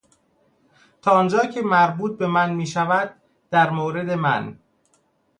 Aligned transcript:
تا 1.01 1.11
آنجا 1.11 1.39
که 1.45 1.61
مربوط 1.61 2.17
به 2.17 2.27
من 2.27 2.53
میشود، 2.53 3.13
در 3.51 3.69
مورد 3.69 4.09
من... 4.11 4.59